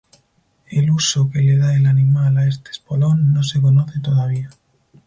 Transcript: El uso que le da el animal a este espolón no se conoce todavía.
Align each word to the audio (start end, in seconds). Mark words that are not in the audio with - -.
El 0.71 0.89
uso 0.89 1.29
que 1.29 1.41
le 1.43 1.57
da 1.57 1.75
el 1.75 1.85
animal 1.85 2.35
a 2.39 2.47
este 2.47 2.71
espolón 2.71 3.33
no 3.33 3.43
se 3.43 3.61
conoce 3.61 3.99
todavía. 3.99 4.49